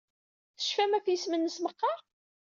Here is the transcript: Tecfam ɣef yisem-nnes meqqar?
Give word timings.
Tecfam 0.57 0.91
ɣef 0.95 1.05
yisem-nnes 1.07 1.57
meqqar? 1.59 1.99